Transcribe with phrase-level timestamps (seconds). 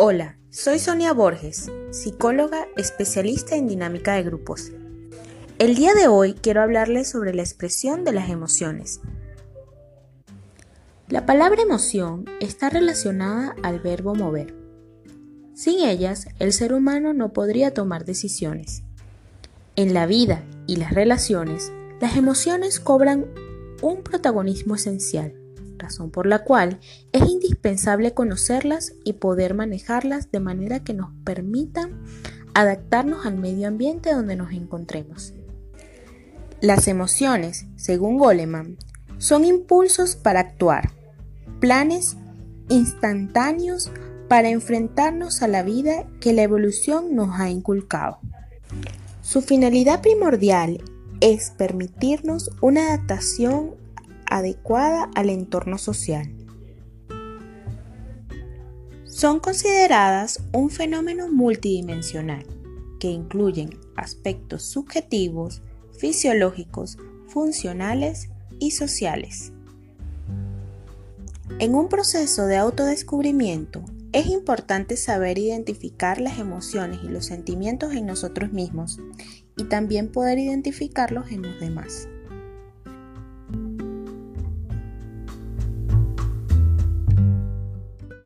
[0.00, 4.70] Hola, soy Sonia Borges, psicóloga especialista en dinámica de grupos.
[5.58, 9.00] El día de hoy quiero hablarles sobre la expresión de las emociones.
[11.08, 14.54] La palabra emoción está relacionada al verbo mover.
[15.54, 18.84] Sin ellas, el ser humano no podría tomar decisiones.
[19.74, 23.26] En la vida y las relaciones, las emociones cobran
[23.82, 25.34] un protagonismo esencial
[25.78, 26.78] razón por la cual
[27.12, 32.02] es indispensable conocerlas y poder manejarlas de manera que nos permitan
[32.54, 35.34] adaptarnos al medio ambiente donde nos encontremos.
[36.60, 38.76] Las emociones, según Goleman,
[39.18, 40.90] son impulsos para actuar,
[41.60, 42.16] planes
[42.68, 43.90] instantáneos
[44.28, 48.18] para enfrentarnos a la vida que la evolución nos ha inculcado.
[49.22, 50.82] Su finalidad primordial
[51.20, 53.74] es permitirnos una adaptación
[54.28, 56.32] adecuada al entorno social.
[59.04, 62.46] Son consideradas un fenómeno multidimensional
[63.00, 65.62] que incluyen aspectos subjetivos,
[65.98, 69.52] fisiológicos, funcionales y sociales.
[71.58, 78.06] En un proceso de autodescubrimiento, es importante saber identificar las emociones y los sentimientos en
[78.06, 79.00] nosotros mismos
[79.56, 82.08] y también poder identificarlos en los demás.